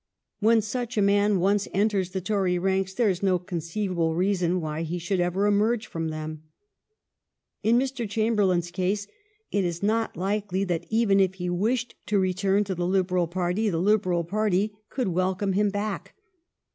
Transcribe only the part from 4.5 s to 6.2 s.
why he should ever emerge from